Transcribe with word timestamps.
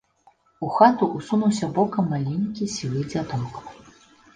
У 0.67 0.69
хату 0.77 1.09
ўсунуўся 1.19 1.71
бокам 1.77 2.11
маленькі 2.17 2.73
сівы 2.79 3.09
дзядок. 3.15 3.65